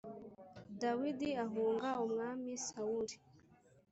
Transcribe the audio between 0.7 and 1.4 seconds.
dawidi